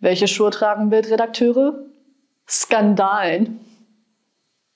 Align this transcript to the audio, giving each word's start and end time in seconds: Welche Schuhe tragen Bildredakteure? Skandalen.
Welche 0.00 0.28
Schuhe 0.28 0.50
tragen 0.50 0.88
Bildredakteure? 0.88 1.84
Skandalen. 2.48 3.60